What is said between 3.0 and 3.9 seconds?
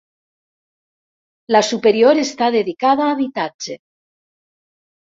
a habitatge.